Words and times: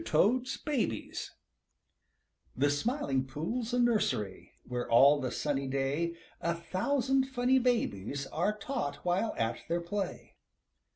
TOAD'S 0.03 0.57
BABIES 0.57 1.29
The 2.55 2.71
Smiling 2.71 3.27
Pool's 3.27 3.71
a 3.71 3.77
nursery 3.77 4.51
Where 4.65 4.89
all 4.89 5.21
the 5.21 5.29
sunny 5.31 5.67
day 5.67 6.15
A 6.41 6.55
thousand 6.55 7.25
funny 7.25 7.59
babies 7.59 8.25
Are 8.25 8.57
taught 8.57 8.95
while 9.05 9.35
at 9.37 9.59
their 9.69 9.79
play. 9.81 10.37